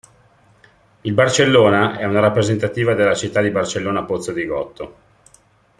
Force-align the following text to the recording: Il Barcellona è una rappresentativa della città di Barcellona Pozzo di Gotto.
Il 1.01 1.13
Barcellona 1.13 1.95
è 1.99 2.05
una 2.05 2.19
rappresentativa 2.21 2.95
della 2.95 3.13
città 3.13 3.39
di 3.39 3.51
Barcellona 3.51 4.03
Pozzo 4.03 4.31
di 4.31 4.45
Gotto. 4.47 4.95